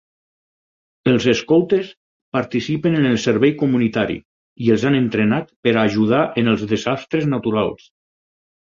[1.11, 1.91] Els escoltes
[2.39, 4.19] participen en el servei comunitari
[4.69, 7.89] i els han entrenat per a ajudar en els desastres naturals.